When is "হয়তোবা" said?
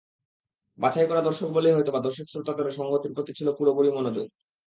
1.75-1.99